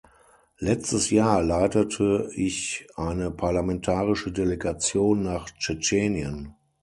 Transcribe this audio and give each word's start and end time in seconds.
Letztes 0.57 1.11
Jahr 1.11 1.43
leitete 1.43 2.31
ich 2.33 2.87
eine 2.95 3.29
parlamentarische 3.29 4.31
Delegation 4.31 5.21
nach 5.21 5.51
Tschetschenien. 5.51 6.55